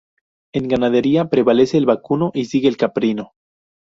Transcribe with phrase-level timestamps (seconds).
[0.51, 3.33] En ganadería prevalece el vacuno y sigue el caprino.